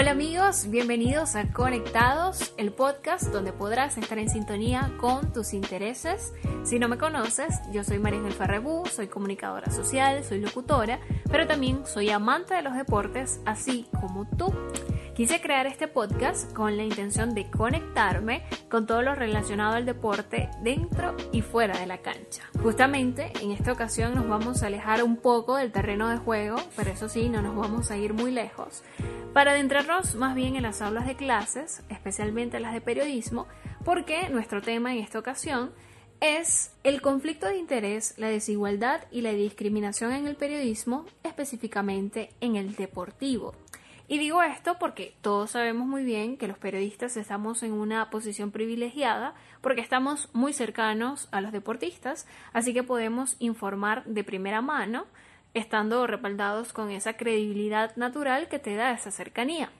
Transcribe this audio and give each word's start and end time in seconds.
Hola 0.00 0.12
amigos, 0.12 0.70
bienvenidos 0.70 1.36
a 1.36 1.52
Conectados, 1.52 2.54
el 2.56 2.72
podcast 2.72 3.24
donde 3.24 3.52
podrás 3.52 3.98
estar 3.98 4.18
en 4.18 4.30
sintonía 4.30 4.94
con 4.98 5.30
tus 5.34 5.52
intereses. 5.52 6.32
Si 6.64 6.78
no 6.78 6.88
me 6.88 6.96
conoces, 6.96 7.60
yo 7.70 7.84
soy 7.84 7.98
María 7.98 8.20
Ángel 8.20 8.32
Ferrebú, 8.32 8.86
soy 8.86 9.08
comunicadora 9.08 9.70
social, 9.70 10.24
soy 10.24 10.40
locutora, 10.40 11.00
pero 11.30 11.46
también 11.46 11.84
soy 11.84 12.08
amante 12.08 12.54
de 12.54 12.62
los 12.62 12.74
deportes, 12.76 13.42
así 13.44 13.88
como 14.00 14.26
tú. 14.26 14.54
Quise 15.20 15.42
crear 15.42 15.66
este 15.66 15.86
podcast 15.86 16.50
con 16.54 16.78
la 16.78 16.82
intención 16.82 17.34
de 17.34 17.50
conectarme 17.50 18.42
con 18.70 18.86
todo 18.86 19.02
lo 19.02 19.14
relacionado 19.14 19.74
al 19.74 19.84
deporte 19.84 20.48
dentro 20.62 21.14
y 21.30 21.42
fuera 21.42 21.78
de 21.78 21.84
la 21.84 21.98
cancha. 21.98 22.42
Justamente 22.62 23.30
en 23.42 23.50
esta 23.50 23.70
ocasión 23.70 24.14
nos 24.14 24.26
vamos 24.26 24.62
a 24.62 24.68
alejar 24.68 25.02
un 25.02 25.18
poco 25.18 25.56
del 25.56 25.72
terreno 25.72 26.08
de 26.08 26.16
juego, 26.16 26.56
pero 26.74 26.90
eso 26.90 27.10
sí, 27.10 27.28
no 27.28 27.42
nos 27.42 27.54
vamos 27.54 27.90
a 27.90 27.98
ir 27.98 28.14
muy 28.14 28.30
lejos, 28.30 28.82
para 29.34 29.50
adentrarnos 29.50 30.14
más 30.14 30.34
bien 30.34 30.56
en 30.56 30.62
las 30.62 30.80
aulas 30.80 31.06
de 31.06 31.16
clases, 31.16 31.82
especialmente 31.90 32.58
las 32.58 32.72
de 32.72 32.80
periodismo, 32.80 33.46
porque 33.84 34.30
nuestro 34.30 34.62
tema 34.62 34.94
en 34.94 35.00
esta 35.00 35.18
ocasión 35.18 35.70
es 36.20 36.72
el 36.82 37.02
conflicto 37.02 37.46
de 37.46 37.58
interés, 37.58 38.14
la 38.16 38.28
desigualdad 38.28 39.02
y 39.10 39.20
la 39.20 39.32
discriminación 39.32 40.12
en 40.12 40.26
el 40.26 40.36
periodismo, 40.36 41.04
específicamente 41.24 42.30
en 42.40 42.56
el 42.56 42.74
deportivo. 42.74 43.52
Y 44.10 44.18
digo 44.18 44.42
esto 44.42 44.76
porque 44.80 45.14
todos 45.20 45.52
sabemos 45.52 45.86
muy 45.86 46.02
bien 46.02 46.36
que 46.36 46.48
los 46.48 46.58
periodistas 46.58 47.16
estamos 47.16 47.62
en 47.62 47.72
una 47.72 48.10
posición 48.10 48.50
privilegiada 48.50 49.34
porque 49.60 49.82
estamos 49.82 50.28
muy 50.32 50.52
cercanos 50.52 51.28
a 51.30 51.40
los 51.40 51.52
deportistas, 51.52 52.26
así 52.52 52.74
que 52.74 52.82
podemos 52.82 53.36
informar 53.38 54.04
de 54.06 54.24
primera 54.24 54.62
mano, 54.62 55.06
estando 55.54 56.08
respaldados 56.08 56.72
con 56.72 56.90
esa 56.90 57.12
credibilidad 57.12 57.94
natural 57.94 58.48
que 58.48 58.58
te 58.58 58.74
da 58.74 58.90
esa 58.90 59.12
cercanía. 59.12 59.70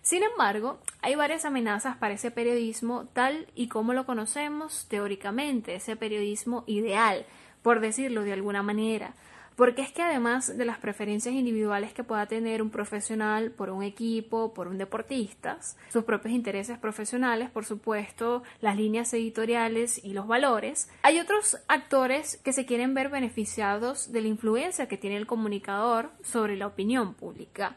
Sin 0.00 0.22
embargo, 0.22 0.78
hay 1.00 1.16
varias 1.16 1.44
amenazas 1.44 1.96
para 1.96 2.14
ese 2.14 2.30
periodismo 2.30 3.08
tal 3.12 3.48
y 3.56 3.66
como 3.66 3.94
lo 3.94 4.06
conocemos 4.06 4.86
teóricamente, 4.88 5.74
ese 5.74 5.96
periodismo 5.96 6.62
ideal, 6.68 7.26
por 7.62 7.80
decirlo 7.80 8.22
de 8.22 8.32
alguna 8.32 8.62
manera, 8.62 9.16
porque 9.56 9.82
es 9.82 9.92
que 9.92 10.02
además 10.02 10.56
de 10.56 10.64
las 10.64 10.78
preferencias 10.78 11.34
individuales 11.34 11.92
que 11.92 12.04
pueda 12.04 12.26
tener 12.26 12.62
un 12.62 12.70
profesional 12.70 13.50
por 13.50 13.70
un 13.70 13.82
equipo, 13.82 14.54
por 14.54 14.68
un 14.68 14.78
deportista, 14.78 15.58
sus 15.90 16.04
propios 16.04 16.34
intereses 16.34 16.78
profesionales, 16.78 17.50
por 17.50 17.64
supuesto, 17.64 18.42
las 18.60 18.76
líneas 18.76 19.12
editoriales 19.12 20.02
y 20.02 20.12
los 20.14 20.26
valores, 20.26 20.88
hay 21.02 21.18
otros 21.20 21.58
actores 21.68 22.38
que 22.38 22.52
se 22.52 22.66
quieren 22.66 22.94
ver 22.94 23.08
beneficiados 23.08 24.12
de 24.12 24.22
la 24.22 24.28
influencia 24.28 24.88
que 24.88 24.96
tiene 24.96 25.16
el 25.16 25.26
comunicador 25.26 26.10
sobre 26.22 26.56
la 26.56 26.66
opinión 26.66 27.14
pública. 27.14 27.76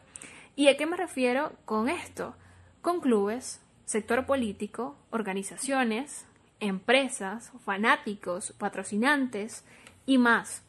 ¿Y 0.56 0.70
a 0.70 0.78
qué 0.78 0.86
me 0.86 0.98
refiero 0.98 1.52
con 1.66 1.90
esto? 1.90 2.36
Con 2.82 3.02
clubes, 3.02 3.62
sector 3.86 4.26
político, 4.26 4.96
organizaciones, 5.12 6.26
empresas, 6.60 7.52
fanáticos, 7.66 8.54
patrocinantes 8.58 9.66
y 10.06 10.18
más 10.18 10.65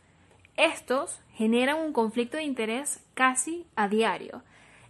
estos 0.57 1.21
generan 1.35 1.79
un 1.79 1.93
conflicto 1.93 2.37
de 2.37 2.45
interés 2.45 3.05
casi 3.15 3.67
a 3.77 3.89
diario 3.89 4.43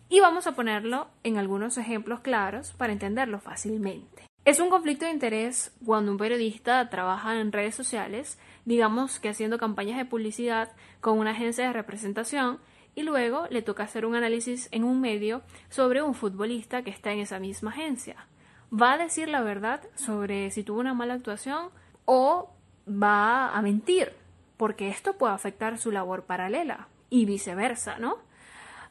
y 0.08 0.20
vamos 0.20 0.46
a 0.46 0.52
ponerlo 0.52 1.08
en 1.24 1.36
algunos 1.36 1.78
ejemplos 1.78 2.20
claros 2.20 2.72
para 2.72 2.92
entenderlo 2.92 3.40
fácilmente. 3.40 4.26
Es 4.44 4.60
un 4.60 4.70
conflicto 4.70 5.04
de 5.04 5.10
interés 5.10 5.76
cuando 5.84 6.12
un 6.12 6.18
periodista 6.18 6.88
trabaja 6.88 7.40
en 7.40 7.50
redes 7.50 7.74
sociales, 7.74 8.38
digamos 8.64 9.18
que 9.18 9.28
haciendo 9.28 9.58
campañas 9.58 9.98
de 9.98 10.04
publicidad 10.04 10.70
con 11.00 11.18
una 11.18 11.32
agencia 11.32 11.66
de 11.66 11.72
representación 11.72 12.60
y 12.94 13.02
luego 13.02 13.48
le 13.50 13.62
toca 13.62 13.82
hacer 13.82 14.06
un 14.06 14.14
análisis 14.14 14.68
en 14.70 14.84
un 14.84 15.00
medio 15.00 15.42
sobre 15.68 16.00
un 16.00 16.14
futbolista 16.14 16.82
que 16.82 16.90
está 16.90 17.12
en 17.12 17.18
esa 17.18 17.40
misma 17.40 17.70
agencia. 17.70 18.28
¿Va 18.72 18.92
a 18.92 18.98
decir 18.98 19.28
la 19.28 19.42
verdad 19.42 19.80
sobre 19.96 20.52
si 20.52 20.62
tuvo 20.62 20.78
una 20.78 20.94
mala 20.94 21.14
actuación 21.14 21.70
o 22.04 22.50
va 22.88 23.48
a 23.50 23.62
mentir 23.62 24.12
porque 24.56 24.88
esto 24.88 25.14
puede 25.14 25.34
afectar 25.34 25.78
su 25.78 25.90
labor 25.90 26.24
paralela 26.24 26.88
y 27.10 27.26
viceversa, 27.26 27.98
¿no? 27.98 28.18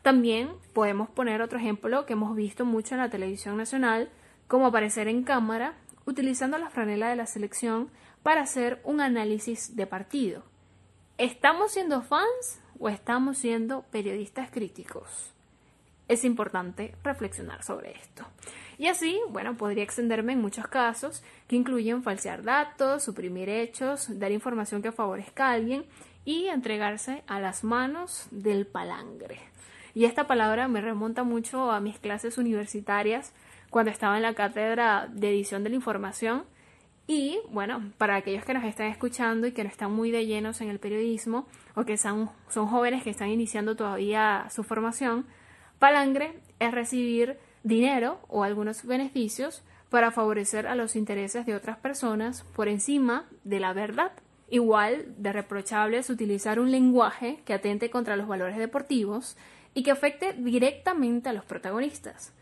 También 0.02 0.52
podemos 0.74 1.10
poner 1.10 1.42
otro 1.42 1.58
ejemplo 1.58 2.06
que 2.06 2.14
hemos 2.14 2.36
visto 2.36 2.64
mucho 2.66 2.96
en 2.96 3.02
la 3.02 3.10
televisión 3.10 3.58
nacional, 3.58 4.10
como 4.48 4.68
aparecer 4.68 5.08
en 5.08 5.24
cámara 5.24 5.74
utilizando 6.06 6.58
la 6.58 6.70
franela 6.70 7.10
de 7.10 7.16
la 7.16 7.26
selección 7.26 7.90
para 8.24 8.42
hacer 8.42 8.80
un 8.84 9.02
análisis 9.02 9.76
de 9.76 9.88
partido. 9.88 10.44
¿Estamos 11.18 11.72
siendo 11.72 12.02
fans 12.02 12.62
o 12.80 12.90
estamos 12.90 13.38
siendo 13.38 13.84
periodistas 13.84 14.52
críticos? 14.52 15.35
Es 16.08 16.24
importante 16.24 16.94
reflexionar 17.04 17.64
sobre 17.64 17.92
esto. 17.92 18.26
Y 18.78 18.88
así, 18.88 19.20
bueno, 19.30 19.56
podría 19.56 19.84
extenderme 19.84 20.34
en 20.34 20.42
muchos 20.42 20.68
casos 20.68 21.24
que 21.48 21.56
incluyen 21.56 22.04
falsear 22.04 22.44
datos, 22.44 23.04
suprimir 23.04 23.50
hechos, 23.50 24.08
dar 24.20 24.32
información 24.32 24.82
que 24.82 24.92
favorezca 24.92 25.48
a 25.48 25.54
alguien 25.54 25.86
y 26.26 26.48
entregarse 26.48 27.24
a 27.28 27.40
las 27.40 27.64
manos 27.64 28.28
del 28.32 28.68
palangre. 28.68 29.40
Y 29.94 30.06
esta 30.06 30.28
palabra 30.28 30.68
me 30.68 30.82
remonta 30.82 31.24
mucho 31.24 31.72
a 31.72 31.80
mis 31.80 31.98
clases 32.00 32.38
universitarias 32.38 33.32
cuando 33.70 33.92
estaba 33.92 34.18
en 34.18 34.24
la 34.24 34.34
cátedra 34.34 35.08
de 35.12 35.30
edición 35.30 35.64
de 35.64 35.70
la 35.70 35.78
información. 35.78 36.44
Y 37.08 37.40
bueno, 37.50 37.92
para 37.98 38.18
aquellos 38.18 38.44
que 38.44 38.54
nos 38.54 38.66
están 38.66 38.88
escuchando 38.88 39.48
y 39.48 39.54
que 39.54 39.64
no 39.64 39.70
están 39.70 39.94
muy 39.94 40.12
de 40.12 40.26
llenos 40.26 40.60
en 40.60 40.70
el 40.70 40.80
periodismo 40.80 41.48
o 41.76 41.86
que 41.86 41.98
son, 41.98 42.30
son 42.50 42.68
jóvenes 42.68 43.04
que 43.04 43.12
están 43.12 43.30
iniciando 43.30 43.76
todavía 43.76 44.48
su 44.50 44.64
formación, 44.64 45.26
palangre 45.80 46.40
es 46.60 46.72
recibir 46.72 47.38
dinero 47.64 48.20
o 48.28 48.44
algunos 48.44 48.86
beneficios 48.86 49.64
para 49.90 50.12
favorecer 50.12 50.68
a 50.68 50.76
los 50.76 50.96
intereses 50.96 51.46
de 51.46 51.56
otras 51.56 51.78
personas 51.78 52.44
por 52.56 52.68
encima 52.68 53.26
de 53.44 53.60
la 53.60 53.74
verdad. 53.74 54.12
Igual 54.50 55.06
de 55.18 55.34
reprochable 55.34 55.98
es 55.98 56.10
utilizar 56.10 56.60
un 56.60 56.72
lenguaje 56.72 57.42
que 57.46 57.54
atente 57.54 57.90
contra 57.90 58.16
los 58.16 58.28
valores 58.28 58.58
deportivos 58.58 59.38
y 59.74 59.84
que 59.84 59.92
afecte 59.92 60.34
directamente 60.34 61.30
a 61.30 61.34
los 61.34 61.46
protagonistas. 61.46 62.34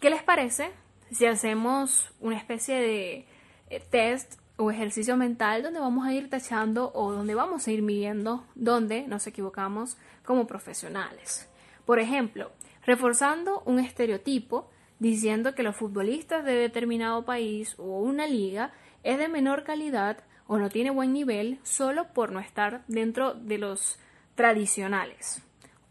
¿Qué 0.00 0.10
les 0.10 0.22
parece 0.22 0.70
si 1.10 1.26
hacemos 1.26 2.12
una 2.20 2.36
especie 2.36 2.76
de 2.76 3.26
eh, 3.70 3.82
test 3.90 4.34
o 4.56 4.70
ejercicio 4.70 5.16
mental 5.16 5.62
donde 5.62 5.80
vamos 5.80 6.06
a 6.06 6.14
ir 6.14 6.30
tachando 6.30 6.92
o 6.94 7.12
donde 7.12 7.34
vamos 7.34 7.66
a 7.66 7.72
ir 7.72 7.82
midiendo 7.82 8.44
dónde 8.54 9.06
nos 9.06 9.26
equivocamos 9.26 9.96
como 10.24 10.46
profesionales? 10.46 11.48
Por 11.92 12.00
ejemplo, 12.00 12.52
reforzando 12.86 13.62
un 13.66 13.78
estereotipo 13.78 14.70
diciendo 14.98 15.54
que 15.54 15.62
los 15.62 15.76
futbolistas 15.76 16.42
de 16.42 16.54
determinado 16.54 17.26
país 17.26 17.74
o 17.76 18.00
una 18.00 18.26
liga 18.26 18.72
es 19.02 19.18
de 19.18 19.28
menor 19.28 19.62
calidad 19.62 20.24
o 20.46 20.56
no 20.56 20.70
tiene 20.70 20.88
buen 20.88 21.12
nivel 21.12 21.58
solo 21.64 22.06
por 22.14 22.32
no 22.32 22.40
estar 22.40 22.82
dentro 22.88 23.34
de 23.34 23.58
los 23.58 23.98
tradicionales. 24.36 25.42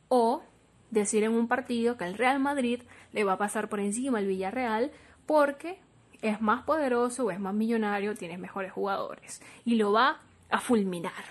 O 0.07 0.41
decir 0.89 1.23
en 1.23 1.33
un 1.33 1.47
partido 1.47 1.97
que 1.97 2.05
el 2.05 2.17
Real 2.17 2.39
Madrid 2.39 2.81
le 3.11 3.23
va 3.23 3.33
a 3.33 3.37
pasar 3.37 3.69
por 3.69 3.79
encima 3.79 4.17
al 4.17 4.25
Villarreal 4.25 4.91
porque 5.27 5.77
es 6.23 6.41
más 6.41 6.63
poderoso 6.63 7.25
o 7.25 7.29
es 7.29 7.39
más 7.39 7.53
millonario, 7.53 8.15
tiene 8.15 8.39
mejores 8.39 8.71
jugadores 8.71 9.39
y 9.65 9.75
lo 9.75 9.91
va 9.91 10.19
a 10.49 10.59
fulminar. 10.61 11.23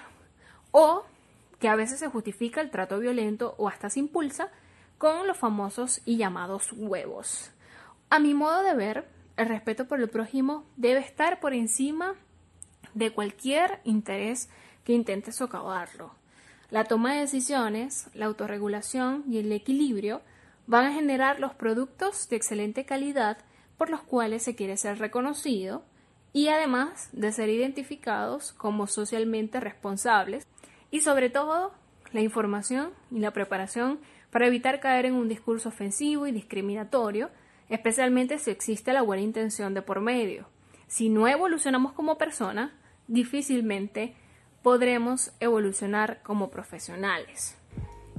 O 0.71 1.07
que 1.61 1.69
a 1.69 1.77
veces 1.77 2.01
se 2.01 2.09
justifica 2.09 2.61
el 2.61 2.71
trato 2.71 2.99
violento 2.99 3.55
o 3.59 3.69
hasta 3.69 3.91
se 3.91 4.01
impulsa 4.01 4.49
con 4.99 5.27
los 5.27 5.37
famosos 5.37 6.01
y 6.05 6.17
llamados 6.17 6.73
huevos. 6.73 7.53
A 8.09 8.19
mi 8.19 8.35
modo 8.35 8.63
de 8.63 8.75
ver, 8.75 9.09
el 9.37 9.47
respeto 9.47 9.87
por 9.87 10.01
el 10.01 10.09
prójimo 10.09 10.65
debe 10.77 11.01
estar 11.01 11.39
por 11.39 11.55
encima 11.55 12.15
de 12.95 13.13
cualquier 13.13 13.81
interés 13.85 14.49
que 14.85 14.95
intente 14.95 15.33
socavarlo. 15.33 16.15
La 16.71 16.85
toma 16.85 17.15
de 17.15 17.21
decisiones, 17.21 18.09
la 18.15 18.27
autorregulación 18.27 19.25
y 19.29 19.39
el 19.39 19.53
equilibrio 19.53 20.23
van 20.67 20.87
a 20.87 20.93
generar 20.93 21.41
los 21.41 21.55
productos 21.55 22.29
de 22.29 22.37
excelente 22.37 22.85
calidad 22.85 23.39
por 23.77 23.91
los 23.91 24.03
cuales 24.03 24.43
se 24.43 24.55
quiere 24.55 24.77
ser 24.77 24.99
reconocido 24.99 25.85
y 26.33 26.49
además 26.49 27.09
de 27.13 27.33
ser 27.33 27.49
identificados 27.49 28.53
como 28.53 28.87
socialmente 28.87 29.59
responsables 29.59 30.47
y 30.91 31.01
sobre 31.01 31.31
todo 31.31 31.73
la 32.13 32.21
información 32.21 32.91
y 33.11 33.21
la 33.21 33.33
preparación 33.33 34.01
para 34.31 34.47
evitar 34.47 34.81
caer 34.81 35.07
en 35.07 35.15
un 35.15 35.29
discurso 35.29 35.69
ofensivo 35.69 36.27
y 36.27 36.33
discriminatorio, 36.33 37.31
especialmente 37.69 38.39
si 38.39 38.51
existe 38.51 38.93
la 38.93 39.03
buena 39.03 39.23
intención 39.23 39.75
de 39.75 39.83
por 39.83 40.01
medio. 40.01 40.49
Si 40.87 41.09
no 41.09 41.29
evolucionamos 41.29 41.93
como 41.93 42.19
persona, 42.19 42.73
difícilmente 43.07 44.15
podremos 44.63 45.33
evolucionar 45.41 46.21
como 46.23 46.51
profesionales. 46.51 47.57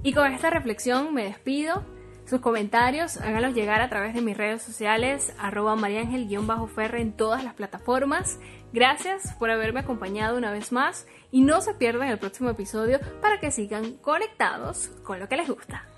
Y 0.04 0.14
con 0.14 0.32
esta 0.32 0.50
reflexión 0.50 1.14
me 1.14 1.26
despido. 1.26 1.84
Sus 2.32 2.40
comentarios 2.40 3.18
háganlos 3.18 3.54
llegar 3.54 3.82
a 3.82 3.90
través 3.90 4.14
de 4.14 4.22
mis 4.22 4.38
redes 4.38 4.62
sociales, 4.62 5.36
arroba 5.38 5.76
mariangel-ferre 5.76 7.02
en 7.02 7.12
todas 7.12 7.44
las 7.44 7.56
plataformas. 7.56 8.40
Gracias 8.72 9.34
por 9.34 9.52
haberme 9.52 9.82
acompañado 9.82 10.38
una 10.38 10.50
vez 10.50 10.72
más 10.72 11.06
y 11.30 11.42
no 11.42 11.60
se 11.60 11.74
pierdan 11.74 12.08
el 12.08 12.20
próximo 12.20 12.50
episodio 12.50 13.02
para 13.22 13.42
que 13.42 13.52
sigan 13.52 13.98
conectados 13.98 14.92
con 15.04 15.20
lo 15.20 15.28
que 15.28 15.36
les 15.36 15.50
gusta. 15.50 15.91